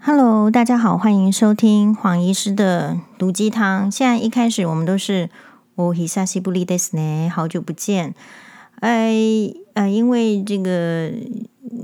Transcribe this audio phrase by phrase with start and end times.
[0.00, 3.90] Hello，大家好，欢迎收听黄医师的毒鸡汤。
[3.90, 5.28] 现在一开始我们都是
[5.74, 8.14] お久しぶりですね，好久不见。
[8.80, 11.10] 哎，呃，因为这个，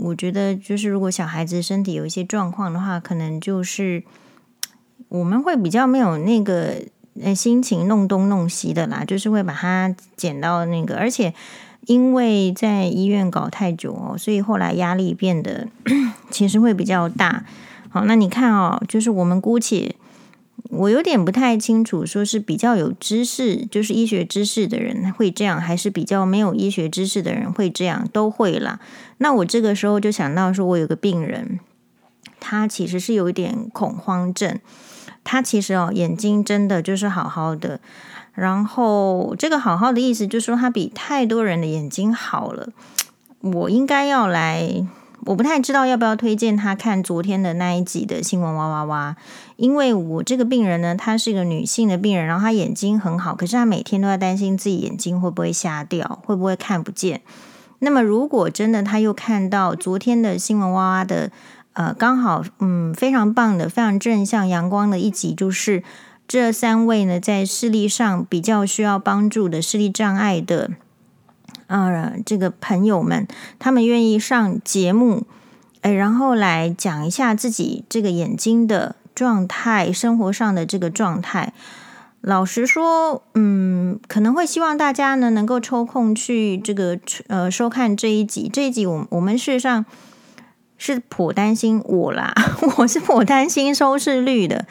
[0.05, 4.05] 我觉得就是如果小孩子身体有一些状况的话，可能就是
[5.09, 6.77] 我们会比较没有那个
[7.21, 11.35] 呃心情弄东弄西的啦，就是会把它捡到那个，而且
[11.87, 15.67] 因为在医院搞太久哦，所以后来压力变得
[16.31, 17.45] 其实会比较大。
[18.06, 19.96] 那你看哦，就是我们姑且，
[20.70, 28.80] 我有点不太清楚，说是比较有知识，就是医学知识的人会这样，还是比较没有医学知识的人会这样，都会啦。
[29.20, 31.60] 那我这个时候就想到说，我有个病人，
[32.40, 34.60] 他其实是有一点恐慌症，
[35.24, 37.80] 他其实哦眼睛真的就是好好的，
[38.34, 42.70] 然后这个好好的意思就是说他比太多人的眼睛好了，
[43.42, 44.86] 我应该要来。
[45.28, 49.18] 我不太知道要不要推荐他看昨天的那一集的新闻哇哇哇，
[49.58, 57.22] 因为我这个病人呢，她是一个女性的病人，然后她眼睛很好，可是她每天都在担心自己眼睛会不会瞎掉，会不会看不见。
[57.80, 61.30] 那么如果真的她又看到昨天的新闻哇哇的，
[61.74, 65.84] 呃，刚好嗯非常棒的、非常正向阳光的一集，就是
[66.26, 70.72] 这三位呢在视力上比较需要帮助的视力障碍的。
[71.68, 73.28] 呃，这个朋友们，
[73.60, 75.26] 他们愿意上节目，
[75.82, 81.54] 哎，然后来讲一下自己这个眼睛的状态，生活上的这个状态。
[82.22, 88.50] 老实说，嗯，可能会希望大家呢能够抽空去这个呃收看这一集。
[88.52, 89.86] 这一集我我们事实上
[90.78, 92.34] 是颇担心我啦，
[92.78, 94.66] 我是颇担心收视率的。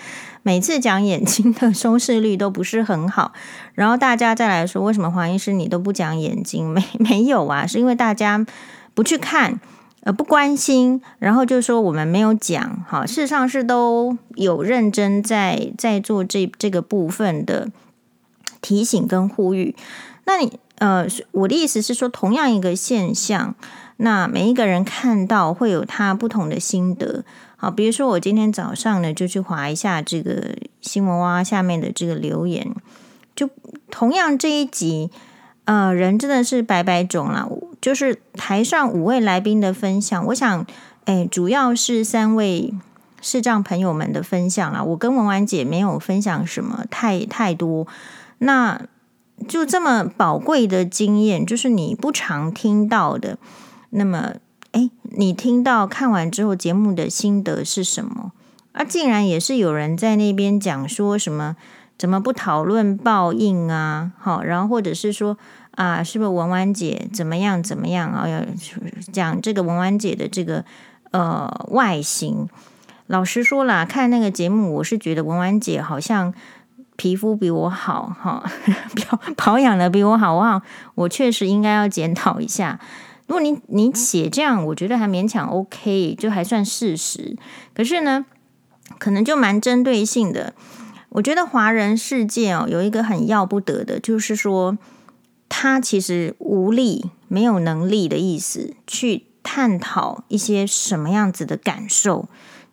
[0.46, 3.32] 每次讲眼睛的收视率都不是很好，
[3.74, 6.68] 然后大家再来说，为什么黄医师你都不讲眼睛？
[6.68, 7.66] 没 没有啊？
[7.66, 8.46] 是因为大家
[8.94, 9.58] 不去看，
[10.02, 12.84] 呃，不关心，然后就说我们没有讲。
[12.86, 17.68] 好，事实上是都有认真在在做这这个部分的
[18.60, 19.74] 提醒跟呼吁。
[20.26, 23.56] 那你呃，我的意思是说，同样一个现象，
[23.96, 27.24] 那每一个人看到会有他不同的心得。
[27.58, 32.74] 好，比如说我今天早上呢，就去划一下这个新闻哇下面的这个留言，
[33.34, 33.48] 就
[33.90, 35.10] 同样这一集，
[35.64, 37.48] 呃，人真的是百百种啦。
[37.80, 40.66] 就是台上五位来宾的分享，我想，
[41.06, 42.74] 哎，主要是三位
[43.22, 44.82] 视障朋友们的分享啦。
[44.82, 47.86] 我跟文婉姐没有分享什么太太多，
[48.38, 48.82] 那
[49.48, 53.38] 就这么宝贵的经验，就是你不常听到的，
[53.88, 54.34] 那么。
[54.76, 58.32] 哎，你听到看完之后节目的心得是什么？
[58.72, 61.56] 啊，竟然也是有人在那边讲说什么
[61.96, 64.12] 怎么不讨论报应啊？
[64.18, 65.38] 好，然后或者是说
[65.70, 68.28] 啊，是不是文婉姐怎么样怎么样啊？
[68.28, 68.44] 要
[69.10, 70.62] 讲这个文婉姐的这个
[71.12, 72.46] 呃外形。
[73.06, 76.34] 老实说啦，看那个节目，我是觉得文婉姐好像
[76.96, 78.44] 皮肤比我好哈，
[79.08, 80.60] 保保养的比我好，我好，
[80.96, 82.78] 我确实应该要检讨一下。
[83.26, 87.36] 如果你你写这样，我觉得还勉强 OK，就还算事实。
[87.74, 88.24] 可是呢，
[88.98, 90.54] 可能就蛮针对性的。
[91.10, 94.76] 我觉得华人世界哦，有一个很要不得的，就是说
[95.48, 102.28] 他其实无力、没有能力的意思，去探讨一些什么样子的感受。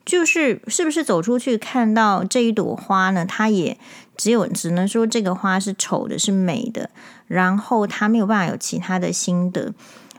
[0.05, 3.25] 就是是不是走出去看到这一朵花呢？
[3.25, 3.77] 他也
[4.17, 6.89] 只有只能说这个花是丑的，是美的，
[7.25, 9.73] 然后他没有办法有其他的心得。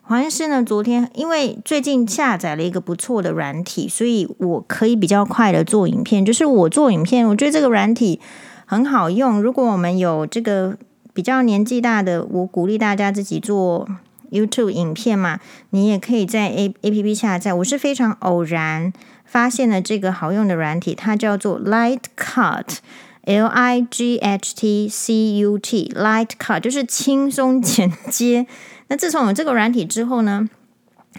[0.06, 6.22] 好像是呢，昨天因为最近下载了一个不错的软体，所以我可以比较快的做影片。
[6.22, 8.20] 就是我做影片，我觉得这个软体
[8.66, 9.40] 很好用。
[9.40, 10.76] 如果我们有这个
[11.14, 13.88] 比较年纪大的，我鼓励大家自己做
[14.30, 15.40] YouTube 影片嘛。
[15.70, 17.54] 你也可以在 A A P P 下载。
[17.54, 18.92] 我是非常偶然
[19.24, 28.46] 发现了这个好用的软体，它叫做 Light Cut，L I G H T C U T，Light Cut 就是轻松剪接。
[28.88, 30.48] 那自从有这个软体之后呢，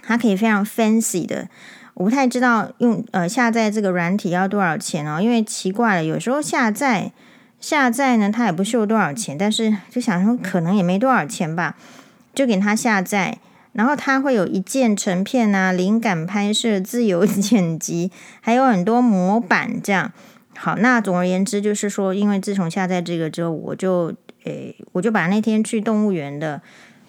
[0.02, 1.48] 它可以非常 fancy 的，
[1.94, 7.12] 我不太知道用呃下载这个软体要多少钱哦，因为奇怪了，有时候下载
[7.58, 11.76] 下载呢，它也不秀多少钱，但是就想说可能也没多少钱吧，
[12.32, 13.38] 就给它下载，
[13.72, 20.12] 然后它会有一键成片啊，灵感拍摄、自由 剪辑，还有很多模板这样。
[20.56, 24.14] 好，那总而言之就是说，因为自从下载这个之后，我就
[24.44, 26.62] 诶，我就把那天去动物园的。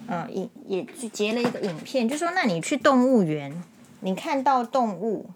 [0.07, 3.51] 呃，也也截了一个影片，就说那你去动物园，
[4.01, 5.29] 你看到动物，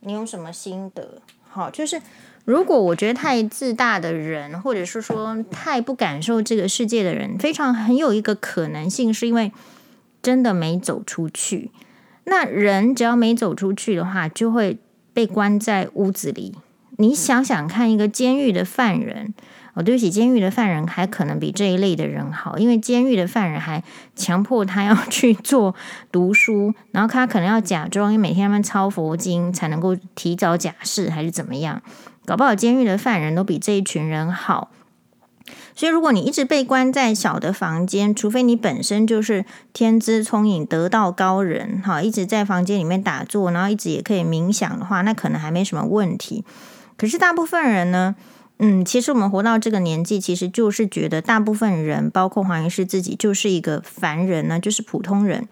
[0.00, 1.22] 你有什么心得？
[1.48, 2.00] 好，就是
[2.44, 9.50] 如果我觉得太自大的人，或者是说太不感受这个世界的人，非常很有一个可能性，是因为
[10.22, 11.70] 真的没走出去。
[12.24, 14.78] 那人只要没走出去的话，就会
[15.14, 16.54] 被关在屋子里。
[16.98, 19.32] 你想想看，一个监狱的犯人，
[19.78, 23.80] 哦，对不起，监狱的犯人还可能比这一类的人好，因为监狱的犯人还
[24.16, 25.72] 强迫他要去做
[26.10, 31.80] 读书，然后他可能要假装，因为每天他们抄佛经才能够提早假释，还是怎么样？
[32.26, 34.72] 搞不好监狱的犯人都比这一群人好。
[35.76, 46.44] 所以，如果你一直被关在小的房间，除非你本身就是天资聪颖、得道高人，哈，一直在房间里面打坐，然后一直也可以冥想的话，那可能还没什么问题。
[46.96, 48.16] 可是大部分人呢，
[48.58, 55.46] 嗯，其实我们活到这个年纪，其实就是觉得大部分人，包括黄医师自己，就是一个凡人呢，就是普通人。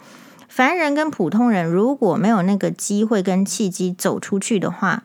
[0.48, 5.04] 凡人跟普通人如果没有那个机会跟契机走出去的话，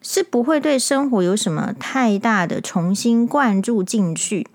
[0.00, 4.48] 是不会对生活有什么太大的重新灌注进去。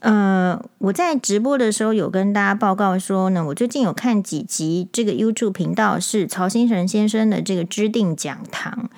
[0.00, 8.90] 呃，我在直播的时候有跟大家报告说呢，我最近有看几集这个 YouTube 频道是曹新成先生的这个知定讲堂。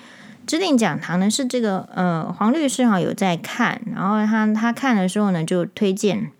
[0.49, 6.33] 知定讲堂呢是这个呃黄律师哈有在看，然后他他看的时候呢就推荐。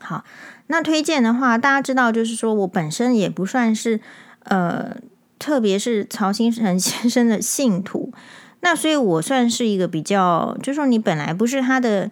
[0.00, 0.24] 好，
[0.68, 4.00] 那推荐的话，大家知道就是说我本身也不算是
[4.44, 4.96] 呃，
[5.38, 8.14] 特别是曹兴诚先生的信徒，
[8.60, 12.10] 那所以我算是一个比较，就是说你本来不是他的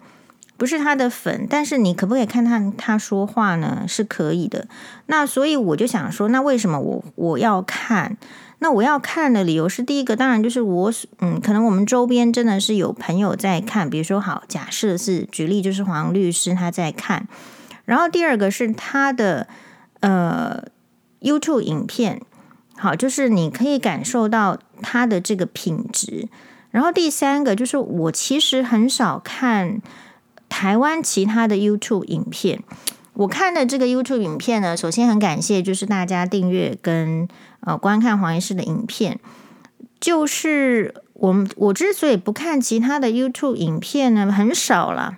[0.55, 3.85] 不是他的粉，但是你可不可以看他他说话呢？
[3.87, 4.67] 是可以的。
[5.07, 8.17] 那所以我就想说，那为什么我我要看？
[8.63, 10.89] 那我要看的理由是，第一个当然就是我，
[11.19, 17.27] 嗯，可能我们周边真的是有朋友在看，比如说，好，假设是举例，就是黄律师他在看，
[17.83, 19.49] 然后第二个是他的
[19.99, 20.63] 呃
[21.19, 22.21] YouTube 影片，
[22.77, 26.29] 好，就是你可以感受到他的这个品质，
[26.71, 29.81] 然后第三个就是我其实很少看
[30.47, 32.63] 台湾其他的 YouTube 影片。
[33.15, 37.27] 我看的这个 YouTube 影片呢，首先很感谢，就是大家订阅跟
[37.65, 39.19] 呃观看黄医师的影片。
[39.99, 45.15] 就是我们我之所以不看其他的 YouTube 影片呢，很少了，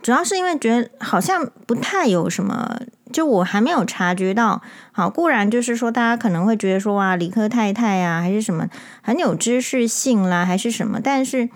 [0.00, 2.80] 主要是因为觉得好像不太有什么，
[3.12, 4.62] 就我还没有察觉到。
[4.90, 8.66] 好，固然就是说，大家可能会觉得说哇，理科太太啊，还是什么
[9.02, 11.50] 很有知识性啦，还是什么，但是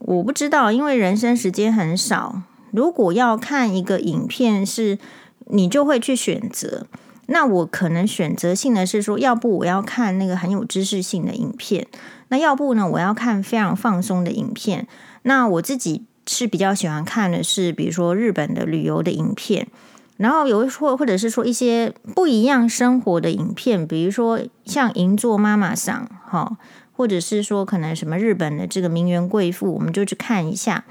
[0.00, 2.42] 我不知道，因为人生时间很少。
[2.72, 4.98] 如果要看一个影片，是
[5.46, 6.86] 你就会去选择。
[7.30, 11.86] 那我可能选择性的是说，要不我要看那个很有知识性的影片，
[12.28, 14.88] 那要不呢，我要看非常放松的影片。
[15.22, 19.68] 那我自己是比较喜欢看的是，比如说日本的旅游的影片，
[20.16, 26.56] 然后有或或者是说一些不一样生活的影片，比如说像银座妈妈桑哈，
[26.92, 30.84] 或者是说可能什么日本的这个名媛贵妇，我们就去看一下。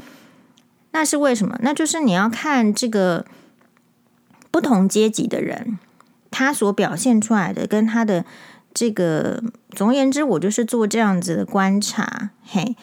[0.91, 1.57] 那是为什么？
[1.63, 3.25] 那就是你要看这个
[4.51, 5.79] 不同阶级的人，
[6.37, 8.23] 他所表现出来的跟他的
[8.71, 9.41] 这个，
[9.71, 12.29] 总而言之，我就是做这样子的观察。
[12.45, 12.75] 嘿，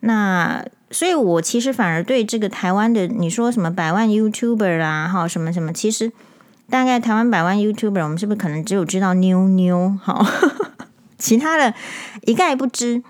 [0.00, 6.12] 那所以，我其实反而对这个台湾的，你说什么百万 YouTuber 啦，哈，什么什么，其实
[6.68, 9.98] 大概台湾百万 YouTuber，我们是不是可能只有知道妞妞？
[10.02, 10.26] 好，
[11.16, 11.72] 其他的
[12.26, 13.02] 一概不知。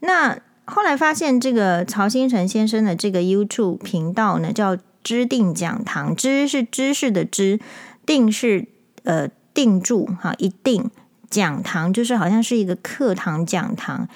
[0.00, 0.40] 那。
[0.70, 6.12] 后来发现，这个曹兴诚先生的这个 YouTube 频道呢，叫“知定讲堂”。
[6.14, 7.58] 知是知识的知，
[8.04, 8.68] 定是
[9.08, 10.90] 呃定住哈，一定
[11.28, 14.06] 讲堂就是好像是一个课堂讲堂。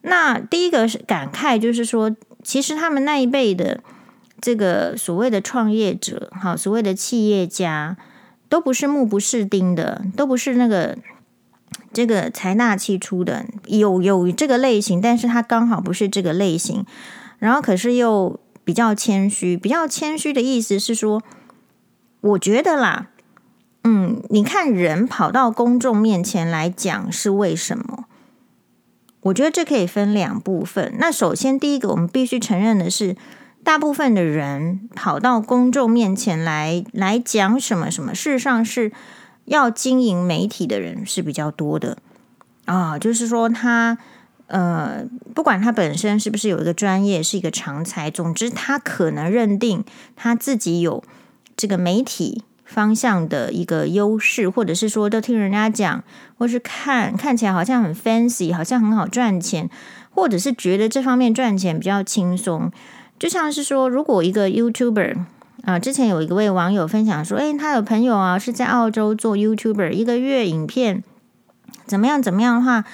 [0.00, 3.80] 那第一个是感慨，就是说，其实他们那一辈的
[4.40, 7.96] 这个所谓的创业者，哈，所谓的企业家，
[8.48, 10.98] 都不是目不识丁的，都不是那个。
[11.94, 16.86] 这个财大气粗的有有这个类型，但是他刚好不是这个类型，
[17.38, 21.22] 然后可是又比较谦虚，比较谦虚的意思是说，
[22.22, 23.10] 我觉得啦，
[23.84, 28.04] 嗯，你看人跑到公众面前来讲是为什么？
[29.22, 30.94] 我觉得这可以分两部分。
[30.98, 33.16] 那首先第一个，我们必须承认的是，
[33.62, 38.92] 大部分的人跑到公众面前来来讲什么什么，事实上是。
[39.46, 41.98] 要经营媒体的人是比较多的
[42.64, 43.98] 啊，就是说他
[44.46, 49.84] 呃，不管他本身是不是有一个专业，是一个长才，总之他可能认定
[50.14, 51.02] 他自己有
[51.56, 56.02] 这个媒体方向的一个优势，或者是说都听人家讲，
[56.38, 59.68] 或是看看起来好像很 fancy，好像很好赚钱，
[60.10, 62.72] 或者是觉得这方面赚钱比较轻松，
[63.18, 65.18] 就像是说，如果一个 YouTuber。
[65.64, 71.04] 啊，之前有一位网友分享说，诶，他有朋友啊是在澳洲做 YouTuber，一个月影片
[71.86, 72.84] 怎么样怎么样的话，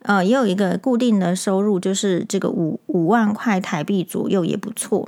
[0.00, 5.06] 呃，也有一个固定的收入，就是这个五五万块台币左右也不错。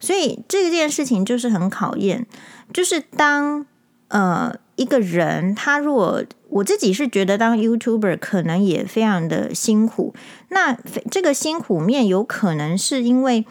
[0.00, 2.26] 所以这件事情就是很考验，
[2.72, 3.64] 就是当
[4.08, 10.14] 呃一个人，他如果我自己是觉得当 YouTuber 可能也非常的辛苦。
[10.50, 10.76] 那
[11.10, 13.44] 这个辛苦面有可能是因为，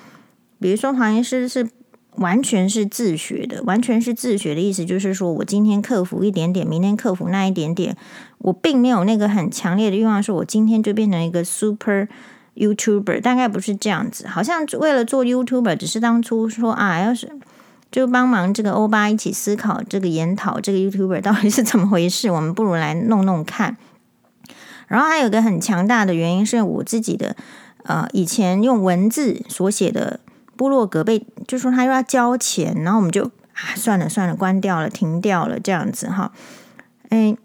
[0.60, 1.68] 比如说黄医师是
[2.18, 7.98] 完全是自学的，完全是自学的意思就是说我今天克服一点点，明天克服那一点点，
[8.38, 12.08] 我并没有那个很强烈的欲望，说我今天就变成一个 Super
[12.56, 14.28] YouTuber，大概不是这样子。
[14.28, 17.30] 好像为了做 YouTuber，只是当初说啊，要是。
[17.96, 23.78] 就帮忙这个欧巴一起思考这个研讨这个 YouTuber 到底是怎么回事， 我们不如来弄弄看。
[24.90, 27.38] 然后还有个很强大的原因是我自己的
[27.84, 30.20] 呃以前用文字所写的
[30.58, 33.24] 部落格被就说他又要交钱，然后我们就
[33.54, 36.34] 啊算了算了关掉了停掉了这样子哈，
[37.08, 37.38] 哎。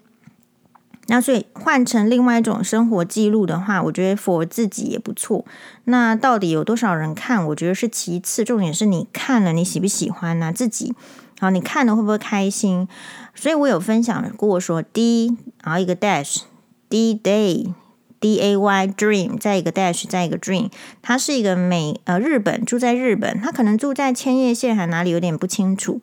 [1.11, 5.43] 那所以换成另外一种生活记录的话，我觉得 for 自己也不错。
[5.83, 7.45] 那到底有多少人看？
[7.47, 10.95] 我觉得是其次，重点是你看了你喜不喜欢呢、自己
[11.41, 12.87] 好，你看了会不会开心？
[13.35, 17.73] 所以我有分享过说 D，然后一个 dash，D day
[18.21, 20.69] D A Y dream，再一个 dash，再一个 dream。
[21.01, 25.99] 他是一个美呃日本住在日本，他可能住在千叶县还哪里有点不清楚，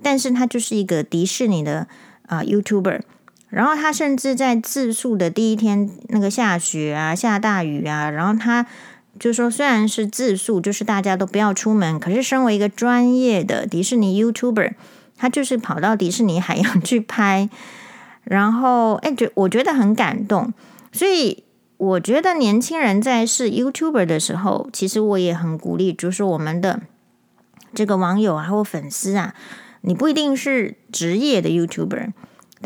[0.00, 1.88] 但是他就是一个迪士尼的
[2.28, 3.00] 啊、呃、YouTuber。
[3.54, 8.66] 然后他甚至在自述的第一天，那个下雪啊，下大雨啊，然后他
[9.16, 14.72] 就说，虽然是自述，就是大家都不要出门，可是身为一个专业的迪士尼 YouTuber，
[15.16, 17.48] 他就是跑到迪士尼海洋去拍，
[18.24, 20.52] 然后哎，觉我觉得很感动。
[20.90, 21.44] 所以
[21.76, 26.82] 我觉得年轻人在是 YouTuber 的时候，其实我也很鼓励，就是我们的
[27.72, 29.32] 这个网友啊或粉丝啊，
[29.82, 32.10] 你不一定是职业的 YouTuber。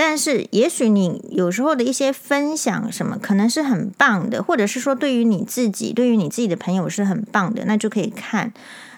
[0.01, 8.53] 但是，也许你有时候的一些分享什么，可能是很棒的，或者是说对于你自己，对于你自己的朋友是很棒的，那就可以看。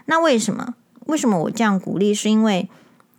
[0.04, 0.75] 那为什么？
[1.07, 2.12] 为什么我这样鼓励？
[2.12, 2.69] 是因为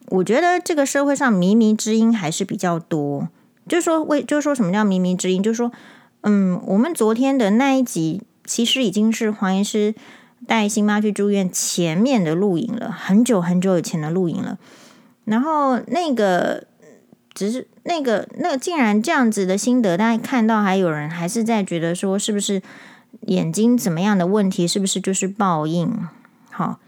[0.10, 3.28] 我觉得这个社会上靡靡之音还是比较多。
[3.68, 5.42] 就说，为就是说什么叫靡靡之音？
[5.42, 5.72] 就是说，
[6.22, 9.96] 嗯，我们昨天的那一集其实已经是黄医师
[10.46, 14.60] 带新妈去住院前面的录影了，很久很久以前的录影了。
[15.26, 16.66] 然后那个。
[17.34, 22.62] 只是那个那，竟然这样子的心得，大家看到还有人还是在觉得说，是不是
[23.28, 24.68] 眼睛怎么样的问题？
[24.68, 26.08] 是不是就是报应？
[26.50, 26.80] 好，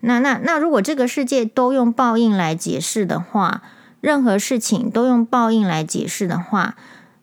[0.00, 3.62] 那那那，如果这个世界都用报应来解释的话，
[4.00, 6.76] 任何事情都用报应来解释的话，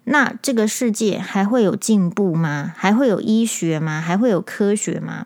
[0.04, 2.72] 那这个世界还会有进步吗？
[2.78, 4.00] 还会有医学吗？
[4.00, 5.26] 还会有科学吗？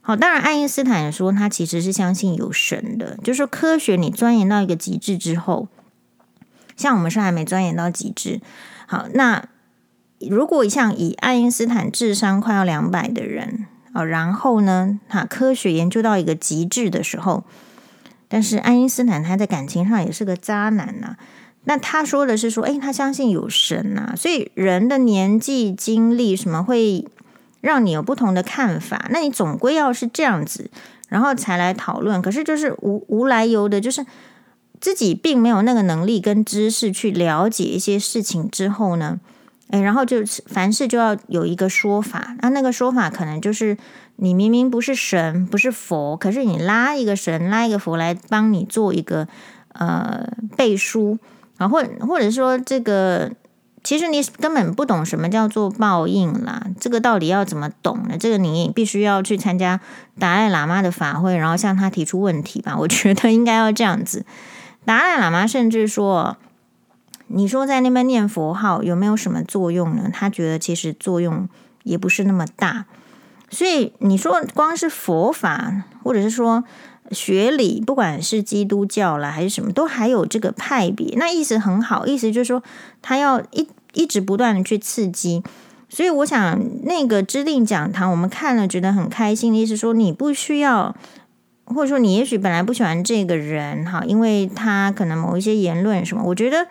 [0.00, 5.68] 好，当然，爱因斯坦也说他其实是相信有神的，就是说科学你钻研到一个极致之后。
[6.82, 8.40] 像我们是还没钻研到极致，
[8.86, 9.44] 好，那
[10.18, 17.44] 如果像以爱因斯坦智商快要两百的人啊，然后呢，哈，科学研究到一个极致的时候，
[18.28, 21.16] 但是爱因斯坦他在感情上也是个渣男呐、
[21.64, 27.06] 那他说的是说，诶，他相信有神呐、所以人的年纪、经历什么会
[27.60, 29.06] 让你有不同的看法？
[29.10, 30.70] 那你总归要是这样子，
[31.08, 32.20] 然后才来讨论。
[32.20, 34.04] 可是就是无无来由的，就是。
[34.82, 39.20] 自己并没有那个能力跟知识去了解一些事情之后呢，
[39.70, 43.78] 诶，然后就是凡事就要有一个说法，那那个说法可能就是
[44.16, 49.28] 你明明不是神，不是佛，可是你拉一个神，拉一个佛来帮你做一个
[49.74, 51.16] 呃背书
[51.58, 53.30] 啊，或或者说这个
[53.84, 58.18] 其实你根本不懂什么叫做报应啦，这个到底要怎么懂呢？
[58.18, 59.78] 这个你必须要去参加
[60.18, 62.76] 达赖喇嘛的法会，然后向他提出问题吧。
[62.76, 64.26] 我觉得应该要这样子。
[64.84, 66.36] 达赖喇嘛甚至说
[67.28, 70.10] ：“你说在那边念佛号有没有什么作用呢？
[70.12, 71.48] 他觉得其实作用
[71.84, 72.86] 也不是那么大。
[73.48, 76.64] 所以你说光是佛法，或者是说
[77.10, 81.14] 学理，不管是基督教啦还是什么，都还有这个派别。
[81.16, 82.62] 那意思很好，意思就是说
[83.00, 85.42] 他要一一直不断的去刺激。
[85.88, 90.96] 所以我想那个知定讲堂，我们看了觉得很开心的意思，说你不需要。”
[91.72, 96.66] 或者说你也许本来不喜欢这个人哈，因为他可能某一些言论什么，我觉得，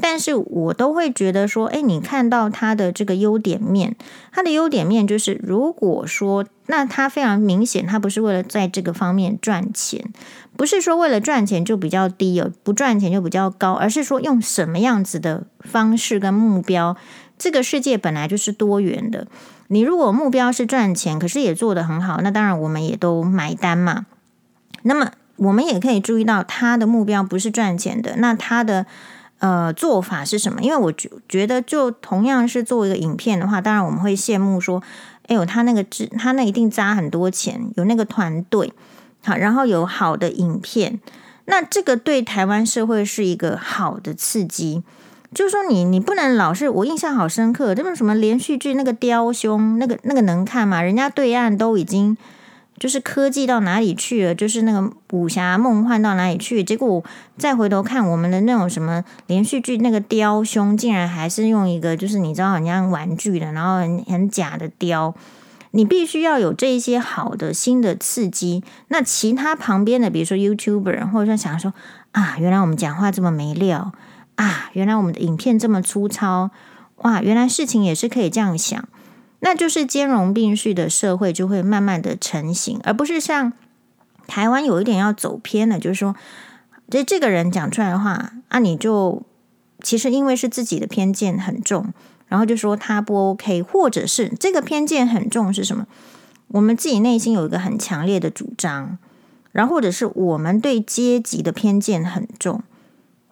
[0.00, 3.94] 但是我都会觉得说，哎，你看到他的这个优点面，
[4.32, 10.04] 他的优点面就是，如果说那他非常明显，他不是为了在这个方面赚钱，
[10.56, 16.96] 不是说为了赚钱就比较低哦，不赚钱就比较高，而是说用什么样子的方式跟目标，
[17.38, 19.26] 这个世界本来就是多元的。
[19.68, 24.06] 你如果目标是赚钱，可是也做得很好，那当然我们也都买单嘛。
[24.82, 28.16] 那么我们也可以注意到，他的目标不是赚钱的。
[28.16, 28.86] 那他的
[29.38, 30.60] 呃做法是什么？
[30.62, 34.82] 因为我觉觉得，就同样是做一个影片的话，当然我们会羡慕说，
[35.26, 35.84] 哎呦，他那个，
[36.18, 38.72] 他那一定砸很多钱，有那个团队，
[39.24, 41.00] 好，然后有好的影片。
[41.46, 44.82] 那这个对台湾社会是一个好的刺激。
[45.34, 50.82] 就是说你，你不能老是我印象好深刻，这边什么连续剧那个雕兄，那个那个能看吗？
[50.82, 52.14] 人家对岸都已经
[52.82, 57.00] 就是科技到哪里去了，就是那个武侠梦幻到哪里去，结果
[57.38, 65.14] 再回头看我们的那种什么连续剧，那个雕兄竟然还是用一个就是你知道很像玩具的，然后很很假的雕。
[65.70, 71.72] 你必须要有这一些好的新的刺激，那其他旁边的，比如说 YouTuber，或者说想说
[72.10, 73.92] 啊，原来我们讲话这么没料。
[74.34, 76.50] 啊，原来我们的影片这么粗糙，
[76.96, 77.22] 哇！
[77.22, 78.88] 原来事情也是可以这样想，
[79.44, 83.52] 那就是兼容并蓄的社会就会慢慢的成型，而不是像
[84.28, 86.14] 台湾有一点要走偏了，就是说，
[86.88, 89.22] 这这个人讲出来的话啊，你就
[89.82, 91.92] 其实因为是自己的偏见很重，
[92.28, 95.88] 然后就说他不 OK，或者是这个偏见很重是什么？
[96.48, 98.96] 我们自己内心有一个很强烈的主张，
[99.50, 102.62] 然后或者是我们对阶级的偏见很重。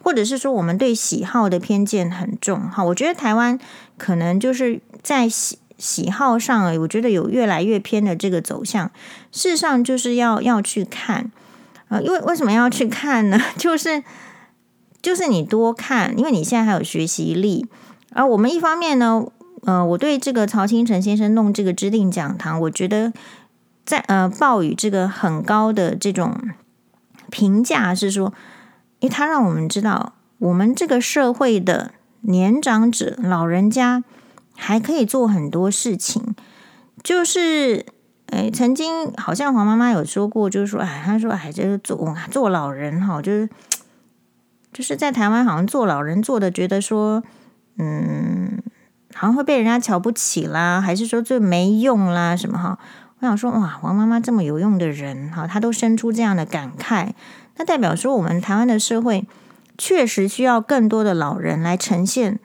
[0.02, 3.58] 或者是说我们对喜好的偏见很重，哈，我觉得台湾
[3.98, 8.88] 可能就是在喜喜好上，我觉得有越来越偏的这个走向。
[9.32, 11.32] 事实上，就是要要去看，
[11.88, 13.40] 呃，因为为什么要去看呢？
[13.58, 14.04] 就是
[15.02, 17.66] 就是你多看，因为你现在还有学习力。
[18.12, 19.24] 而我们一方面呢，
[19.62, 23.12] 呃，我对这个曹兴诚先生弄这个知定讲堂，我觉得
[23.84, 26.36] 在呃报以这个很高的这种
[27.30, 28.32] 评价是说。
[29.02, 34.04] 因为他让我们知道，我们这个社会的年长者、老人家
[34.60, 36.34] 还可以做很多事情。
[37.02, 37.86] 就是，
[38.26, 43.48] 哎，曾经好像黄妈妈有说过，就是说，哎，她说，哎，就是做做老人哈，就是
[44.72, 47.22] 就是在台湾好像做老人做的，觉得说，
[47.78, 48.62] 嗯，
[49.14, 52.78] 好像会被人家瞧不起啦，还是说最没用啦什么哈？
[53.20, 57.12] 我想说，哇，黄妈妈这么有用的人哈，她都生出这样的感慨。
[57.56, 59.26] 那代表说，我们台湾的社会
[59.78, 62.38] 确实需要更多的老人来呈现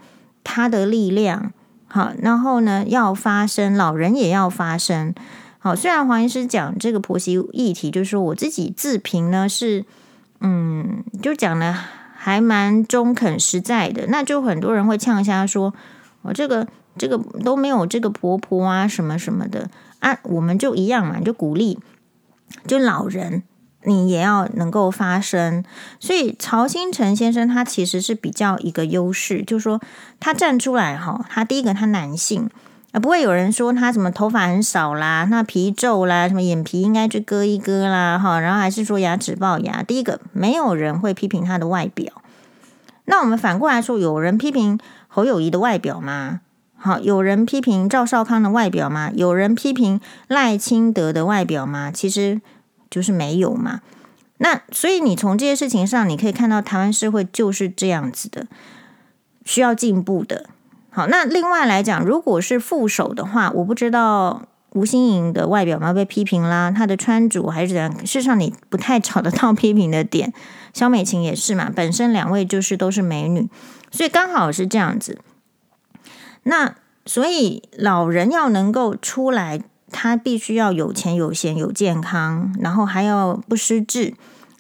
[0.44, 1.52] 他的力量，
[1.96, 5.16] 好，然后呢，要发声，老人也要发声。
[5.60, 9.86] 好，虽然黄医师讲这个婆媳议题，就是说我自己自评呢是，
[10.42, 11.74] 嗯，就讲的
[12.14, 15.74] 还蛮中肯实在的，那就很多人会呛下说，
[16.24, 16.68] 我这个
[16.98, 21.80] 这个都没有这个婆婆啊什么什么的啊，我们就一样嘛，就鼓励
[22.68, 23.44] 就老人。
[23.86, 25.64] 你也要能够发声，
[26.00, 29.80] 所以曹兴诚先生他其实是比较一个优势，就是说
[30.20, 32.50] 他站出来哈，他第一个他男性
[32.92, 42.12] 啊，不会有人说他什么头发很少啦，那皮皱啦，什么眼皮应该去割一割啦哈，然后还是说牙齿龅牙，第一个没有人会批评他的外表。
[43.06, 46.42] 那我们反过来说，有人批评侯友宜的外表吗？
[46.76, 49.12] 好，有人批评赵少康的外表吗？
[49.14, 51.92] 有人批评赖清德的外表吗？
[51.94, 52.42] 其实。
[52.90, 53.82] 就是没有嘛，
[54.38, 58.48] 那所以你从这些事情上，你可以看到台湾社会就是这样子的，
[59.44, 60.50] 需要进步的。
[60.90, 70.34] 好，那另外来讲，如果是副手的话，我不知道吴欣颖的外表有没有被批评啦，她的穿着还是怎样，事实上你不太找得到 批评的点。
[70.74, 73.50] 萧美琴也是嘛，本身两位就是都是美女，
[73.92, 75.20] 所以刚好是这样子。
[76.44, 79.62] 那所以老人要能够出来。
[79.92, 84.14] 他必须要有钱有闲有健康，然后还要不失智，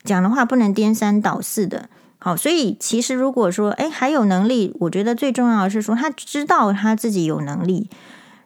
[0.03, 1.89] 讲的话不能颠三倒四的。
[2.17, 7.89] 好，所以其实如果说，哎，还有能力，我觉得最重要的是说，他知道他自己有能力，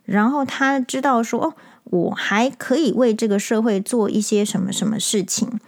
[0.06, 1.54] 然后他知道说，哦，
[1.86, 5.60] 我还可以为这个社会做一些什么什么事情。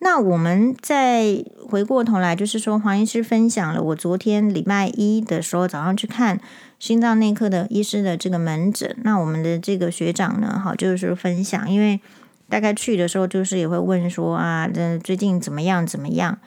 [0.00, 6.40] 那我们再回过头来，就是说，黄医师分享了我昨天礼拜一的时候早上去看。
[6.84, 11.98] 心脏内科的医师的这个门诊，那我们的这个学长呢，好，就是分享，因为
[12.46, 16.38] 大概去的时候，就是也会问说啊，这最近怎么样怎么样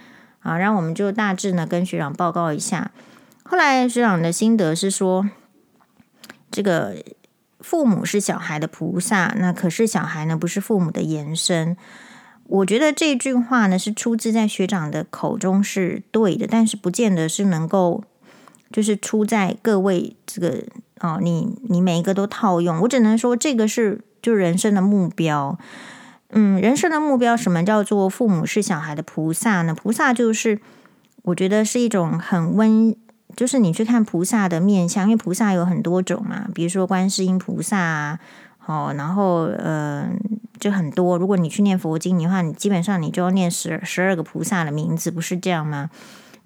[0.42, 0.56] 啊？
[0.56, 2.92] 然后我们就大致呢跟学长报告一下。
[3.42, 5.28] 后来学长的心得是说，
[6.52, 6.98] 这个
[7.60, 11.76] 父母是小孩的菩萨，那可是小孩呢不是父母的延伸。
[12.44, 18.04] 我觉得这句话呢是出自在学长的口中是对的，但是不见得是能够。
[18.72, 20.64] 就是出在各位这个
[21.00, 25.58] 哦，你你每一个都套用，我只能说这个是就人生的目标。
[26.32, 29.74] 嗯，人生的目标，什么叫做父母是小孩的菩萨呢？
[29.74, 30.60] 菩萨就是
[31.22, 32.94] 我觉得是一种很温，
[33.36, 38.20] 就是你去看菩萨的面相，因为菩萨有很多种嘛，比如说观世音菩萨啊，
[38.66, 40.10] 哦，然后呃
[40.60, 41.18] 就很多。
[41.18, 45.90] 如果你去念佛经的话，你基本上你就要念十十二个菩萨的名字，不是这样吗？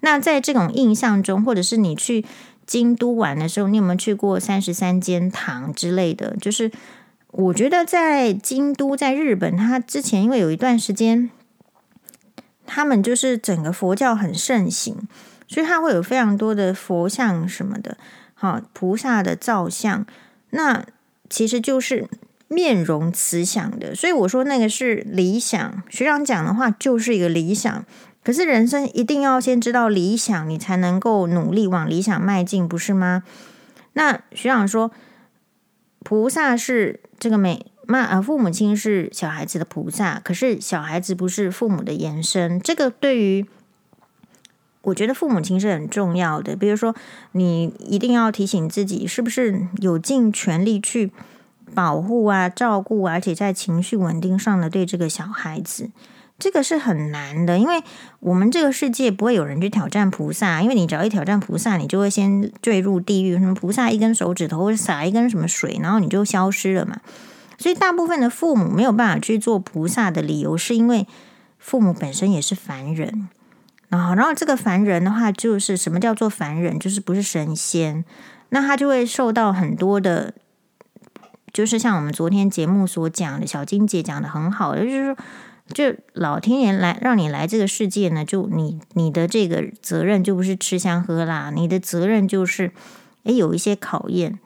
[0.04, 2.24] 那在这种印象中，或者是你去
[2.66, 6.36] 京都玩的时候，你有没有去过三十三间堂之类的？
[6.40, 6.70] 就是
[7.30, 11.30] 我觉得在京都，在日本，他之前因为有一段时间，
[12.66, 14.96] 他们就是整个佛教很盛行，
[15.46, 17.96] 所以他会有非常多的佛像什么的，
[18.34, 20.04] 好菩萨的造像，
[20.50, 20.84] 那
[21.30, 22.08] 其实就是
[22.48, 23.94] 面容慈祥的。
[23.94, 27.84] 所以我说那个是理想，学长讲的话就是一个理想。
[28.24, 33.24] 可是人生一定要先知道理想，你才能够努力往理想迈进，不是吗？
[33.94, 34.92] 那学长说，
[36.04, 42.60] 菩萨是这个美，妈啊，父母亲是小孩子的菩萨，可是小孩子不是父母的延伸。
[42.60, 43.44] 这个对于
[44.82, 46.56] 我觉得父母亲是很重要的。
[46.56, 46.94] 比如说，
[47.32, 51.12] 你一定要提醒自己，是不是有尽全力去
[51.74, 55.90] 保护啊、照顾啊，而且在情绪稳定上的对这个小孩子。
[56.42, 57.80] 这个是很难的，因为
[58.18, 63.34] 我们这个世界不会有人去挑战菩萨，因为你只要一挑战菩萨，你就会先坠入地狱。
[63.34, 66.96] 什么菩萨一根手指头或者撒一根什么水，然后你就消失了嘛。
[67.58, 71.06] 所以大部分的父母没有办法去做菩萨的理由，是因为
[71.60, 73.28] 父母本身也是凡人。
[73.88, 76.76] 然后，然后这个凡人的话，就是什么叫做凡人？
[76.76, 78.04] 就是不是神仙，
[78.48, 80.34] 那他就会受到很多的，
[81.52, 85.16] 就是像我们昨天节目所讲的，小金姐讲的很好的，就是说。
[85.72, 92.72] 就老天爷来让你来这个世界呢，就你你的这个责任就不是吃香喝辣，你的责任就是，
[93.24, 94.38] 诶，有一些考验。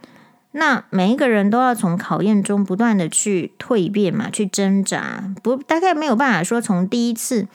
[0.52, 7.46] 那每一个人都要从考验中不断的去蜕变嘛，去挣扎，不大概没有办法说从第一次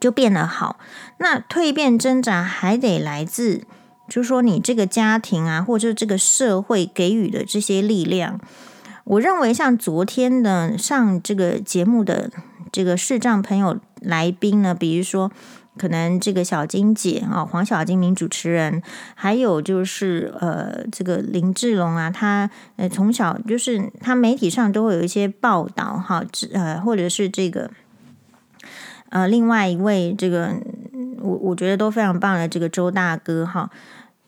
[0.00, 0.78] 就变得好。
[1.18, 3.64] 那蜕变挣扎还得来自，
[4.08, 8.40] 就是说你这个家庭啊，或者这个社会给予的这些力量。
[9.04, 12.30] 我认为像昨天的上这个节目的。
[12.72, 15.30] 这个视障朋友来宾呢，比如说
[15.78, 18.82] 可能这个小金姐啊，黄小金名主持人，
[19.14, 27.70] 还有就是呃，这个林志龙啊，他呃从小就是他媒体上都会有一些报道哈，呃或者是这个
[29.10, 30.54] 呃另外一位这个
[31.20, 33.70] 我我觉得都非常棒的这个周大哥哈，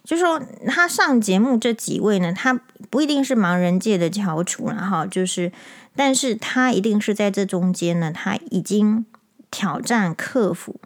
[0.05, 5.51] 就说他上节目这几位呢，他不一定是盲人界的翘楚了哈，就是。
[5.99, 9.05] 但是他一定是在这中间呢，他已经
[9.51, 10.81] 挑战克服。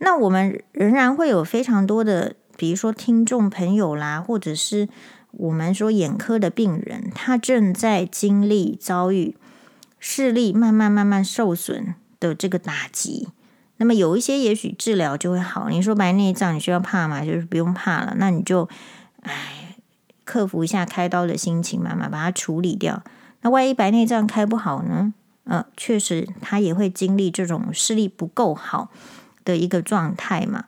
[0.00, 4.86] 那我们仍然会有非常多的，比如说听众朋友啦，或者是
[5.30, 9.34] 我们说眼科的病人，他正在经历遭遇
[9.98, 13.28] 视力慢慢慢慢受损的这个打击。
[13.78, 15.70] 那么有一些也许治疗就会好。
[15.70, 17.24] 你说白内障，你需要怕吗？
[17.24, 18.16] 就是不用怕了。
[18.18, 18.68] 那你就
[19.22, 19.76] 哎，
[20.26, 23.02] 克服一下开刀的心情，慢慢把它处理掉。
[23.42, 25.12] 那万一白内障开不好呢？
[25.44, 28.90] 呃，确实他也会经历这种视力不够好
[29.44, 30.64] 的一个状态嘛。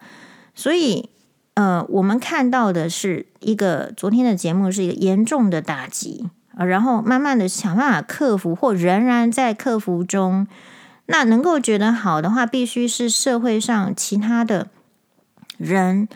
[0.55, 1.11] 所以，
[1.55, 10.47] 呃，我们看到的是一个昨天的节目是一个严重的打击，呃，然后慢慢的想办法克服，或仍然在克服中。
[11.07, 14.69] 那能够觉得好的话，必须是社会上其他的
[15.59, 16.09] 人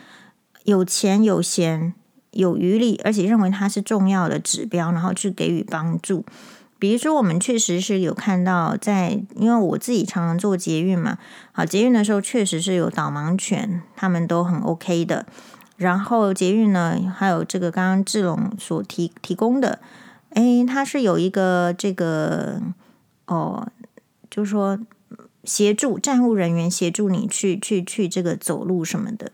[0.63, 1.93] 有钱有闲。
[2.35, 6.23] 有余力，而且认为它是重要的指标，然后去给予帮助。
[6.77, 11.17] 比如说，我们确实是有看到在，因为我自己常常坐捷运嘛，
[11.53, 15.25] 好，捷运的时候确实是有导盲犬，他们都很 OK 的。
[15.77, 19.79] 然后捷运呢，还有这个刚刚志龙所提提供的，
[20.31, 22.61] 诶，它是有一个这个
[23.25, 23.67] 哦，
[24.29, 24.77] 就是说
[25.45, 29.31] 协助站务人员协助你去去去这个走路什么的。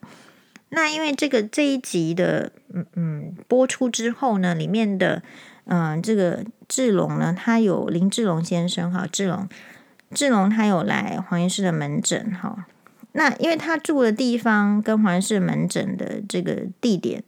[0.74, 5.22] 那因为这个这一集的嗯嗯播出之后呢，里面的
[5.66, 9.48] 嗯、这个志龙呢，他有林志龙先生哈，志龙
[10.14, 12.66] 志龙他有来黄医师的门诊哈。
[13.14, 17.24] 那因为他住的地方跟黄医师门诊的这个地点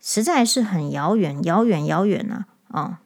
[0.00, 2.96] 实在是很遥远，遥远遥远呢啊、哦，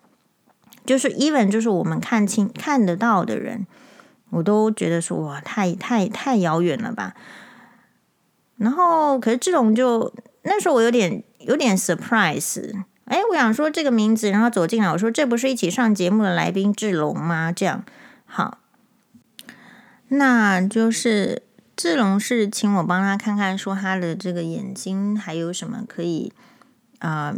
[0.85, 3.67] 就是 even 就是我们看清看得到的人，
[4.31, 7.15] 我都觉得说哇，太太太遥远了吧。
[8.57, 12.73] 然后，可是志龙就那时候我有点有点 surprise，
[13.07, 17.51] 哎，我想说这个名字，然后走进来，我说这不是一起上节目的来宾志龙吗？
[17.51, 17.85] 这样
[18.25, 18.59] 好，
[20.09, 21.43] 那就是
[21.75, 26.33] 志龙是请我帮他看看，说他的这个眼睛还有什么可以
[27.01, 27.37] 啊、呃，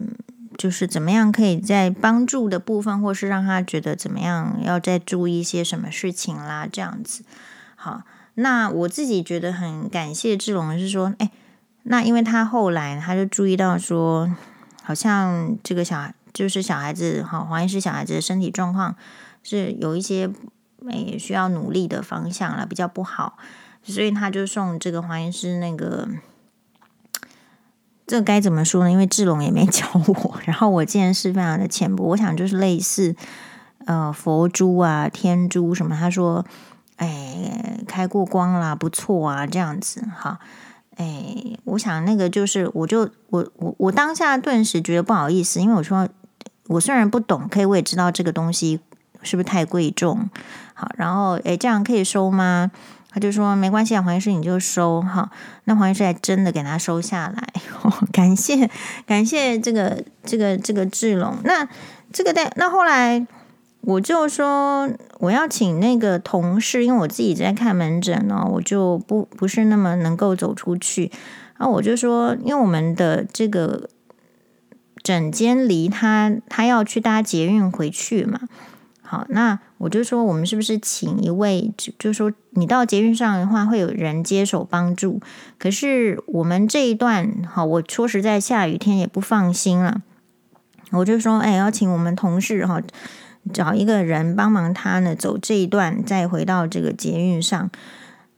[0.59, 7.25] 就是怎么样可以在帮助的部分，或是让他觉得怎么样要再注意一些什么事情啦，这样子
[7.75, 8.03] 好。
[8.39, 11.31] 那我自己觉得很感谢志龙，是说，哎，
[11.85, 14.31] 那因为他后来他就注意到说，
[14.83, 18.95] 好像这个小孩就是小孩子，哈，黄医师小孩子的身体状况
[19.43, 20.31] 是有一些
[20.87, 23.39] 诶需要努力的方向了，比较不好，
[23.83, 26.07] 所以他就送这个黄医师那个，
[28.07, 28.91] 这该怎么说呢？
[28.91, 33.17] 因为志龙也没 教我，然后我见识非常的浅薄，我想就是类似
[33.87, 36.45] 呃佛珠啊、天珠什么，他说。
[36.97, 40.39] 哎，开过光啦，不错啊，这样子哈。
[40.97, 46.09] 哎，我想那个就是，我就我我我当下顿时觉得不好意思，因为我说
[46.69, 48.81] 我虽然不懂，可以我也知道这个东西
[49.23, 50.31] 是不是太贵重，
[50.73, 52.71] 好，然后哎，这样可以收吗？
[53.11, 55.31] 他就说没关系啊，黄医师你就收哈。
[55.65, 57.53] 那黄医师还真的给他收下来，
[58.11, 58.71] 感谢
[59.05, 61.37] 感谢这个这个这个志龙。
[61.45, 61.69] 那
[62.13, 63.27] 这个在那后来。
[63.83, 71.11] 我就说我要请那个同事，因为我自己在看门诊呢，我就不不是那么能够走出去。
[71.59, 73.89] 然后我就说，因为我们的这个
[75.03, 78.41] 诊间离他他要去搭捷运回去嘛。
[79.01, 85.21] 好，那我就说我们是不是请一位，就就说你到捷运上的话会有人接手帮助。
[85.59, 90.03] 可是我们这一段，好，我说实在下雨天也不放心了。
[90.91, 92.83] 我就说，哎，要请我们同事哈。
[93.53, 97.71] 找一个人帮忙他呢，走这一段，再回到这个捷运上。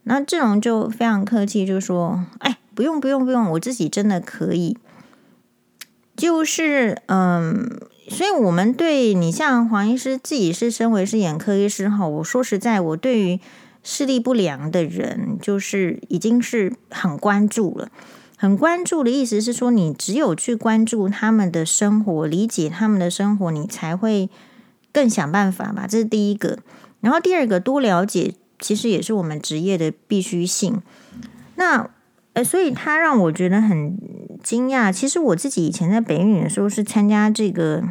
[0.05, 4.79] 那志龙就非常客气，就说：“哎，不用不用不用，我自己真的可以。”
[6.17, 13.39] 就是嗯，所以我们对你像黄医师自己是身为是眼科医师哈，我说实在，我对于
[13.83, 17.91] 视力不良的人，就是已经是很关注了。
[18.37, 24.31] 很关注的意思是说，你只有去关注他们的生活，理解他们的生活，你才会。
[24.93, 26.59] 更想办法吧，这是第一个。
[27.01, 30.81] 然后第二个，多了解，其实也是我们职业的必须性。
[31.57, 31.91] 那
[32.33, 33.97] 呃，所以他让我觉得很
[34.43, 34.93] 惊讶。
[34.93, 37.85] 其实我自己以前在北女的时候是参加这个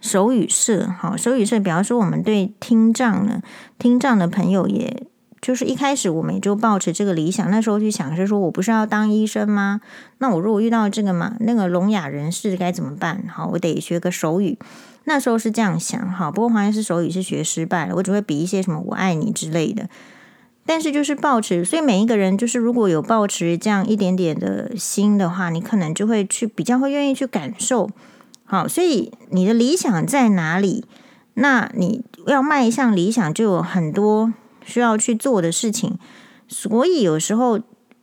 [0.00, 3.42] 手语社，好，手语社，比方说我们对听障呢，
[3.78, 5.06] 听障的朋友也。
[5.40, 9.80] 就是一开始我们也就抱持这个理想，那时候去想是说，我不是要当医生吗？
[10.18, 13.24] 那我如果遇到这个嘛，那个聋哑人士该怎么办？
[13.26, 14.56] 好，我得学个手语。
[15.04, 19.88] 那时候是这样想，好，不过好像是手语是学失败了，我只会比一些什么我爱你之类的。
[20.64, 27.90] 但是就是抱持，所以每一个人就是如果有抱持这样一点点的心的话，你可能就会去比较会愿意去感受。
[28.44, 30.84] 好，所以你的理想在哪里？
[31.34, 34.32] 那你要迈向理想，就有很多。
[34.64, 35.98] 需要去做的事情，
[36.46, 37.58] 所以有时候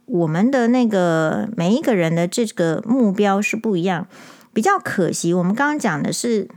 [0.07, 4.05] 我们的那个每一个人的这个目标是不一样，
[4.51, 5.33] 比较可惜。
[5.33, 6.49] 我们刚刚讲的是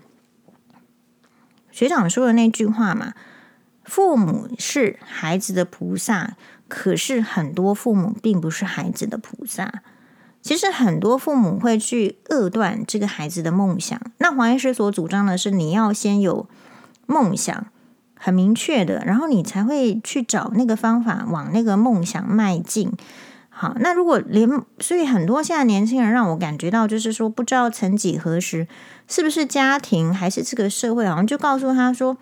[1.72, 3.14] 学长说的那句话嘛，
[3.82, 6.37] 父母是孩子的菩萨，
[6.68, 9.82] 可是很多父母并不是孩子的菩萨。
[10.40, 14.00] 其实很多父母会去扼断这个孩子的梦想。
[14.18, 16.48] 那黄医师所主张的是，你要先有
[17.06, 17.66] 梦想。
[18.24, 22.92] 很明确的，然后你才会去找那个方法往那个梦想迈进。
[23.62, 28.66] 好，那如果连，所以很多现在年轻人让我感觉到，就是说不知道曾几何时，
[29.07, 32.16] 是不是家庭还是这个社会，好像就告诉他说，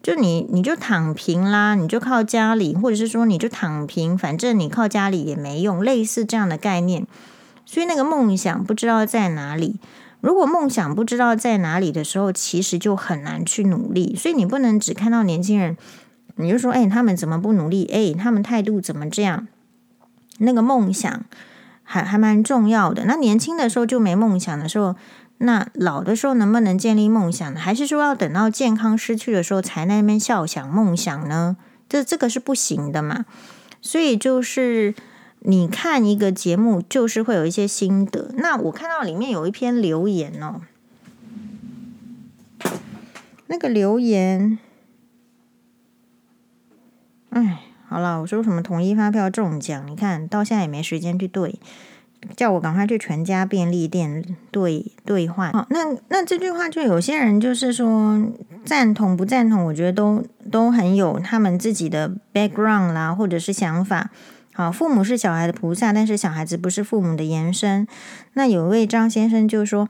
[0.00, 7.04] 就你你就躺平啦，你就靠家里，或者是说你就躺平，反正你靠家里也没用，类似这样的概念。
[7.66, 9.80] 所以那个梦想不知道在哪里。
[10.20, 14.14] 如果梦想不知道在哪里的时候，其实就很难去努力。
[14.14, 15.76] 所以你不能只看到年轻人，
[16.36, 17.90] 你就说：“哎，他们怎么不努力？
[17.92, 19.48] 哎，他们态度怎么这样？”
[20.38, 21.24] 那个梦想
[21.84, 23.04] 还还蛮重要的。
[23.04, 24.96] 那年轻的时候就没梦想的时候，
[25.38, 27.60] 那老的时候能不能建立梦想呢？
[27.60, 31.56] 还是说要等到健康失去的时候才那边笑想梦想呢？
[31.88, 33.26] 这这个是不行的嘛。
[33.80, 34.94] 所以就是。
[35.42, 38.32] 你看一个节目，就是会有一些心得。
[38.38, 40.62] 那我看到里面有一篇留言哦，
[43.46, 44.58] 那个留言，
[47.30, 51.58] 哎，好了，我说什么统一发票中奖，你看到现在也没时间去兑，
[52.36, 55.50] 叫我赶快去全家便利店兑兑换。
[55.52, 58.22] 好，那那这句话就有些人就是说
[58.64, 64.10] 赞同不赞同，我觉得都都很有他们自己的 background 啦，或者是想法。
[64.52, 67.86] 好，父母是小孩的菩萨，但是小孩子不是父母的延伸。
[68.34, 69.88] 那有一位张先生就说，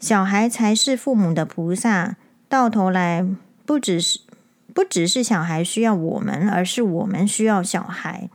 [0.00, 2.16] 小孩才是父母的菩萨。
[2.48, 3.26] 到头来，
[3.66, 4.20] 不只是
[4.76, 8.28] 不只是小孩需要我们，而是我们需要小孩。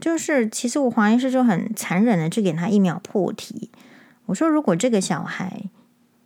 [0.00, 3.72] 就是，其实我黄医师就很残忍的去给他一秒破题。
[4.26, 5.64] 我说，如果这个小孩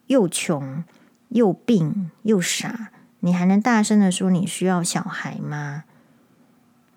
[0.08, 0.84] 又穷
[1.30, 5.84] 又病又傻，你还能大声的说你需要小孩吗？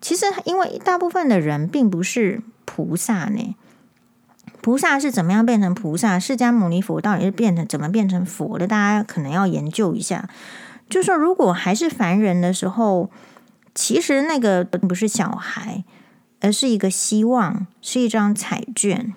[0.02, 3.56] 其实，因为大部分的人并不是菩萨呢。
[4.60, 6.18] 菩萨是怎么样变成菩萨？
[6.18, 8.66] 释迦牟尼佛到底是变成怎么变成佛的？
[8.66, 10.28] 大家可能要研究一下。
[10.88, 13.10] 就说，如果还是凡人的时候，
[13.74, 15.84] 其实那个不是小孩，
[16.40, 19.12] 而是一个希望，是一张彩券。